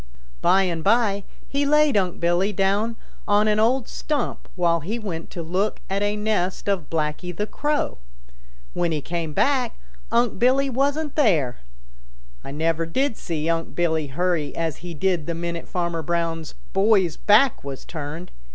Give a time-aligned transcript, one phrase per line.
[0.41, 2.95] By and by he laid Unc' Billy down
[3.27, 7.45] on an old stump while he went to look at a nest of Blacky the
[7.45, 7.99] Crow.
[8.73, 9.77] When he came back
[10.11, 11.59] Unc' Billy wasn't there.
[12.43, 17.15] I never did see Unc' Billy hurry as he did the minute Farmer Brown's boy's
[17.15, 18.31] back was turned.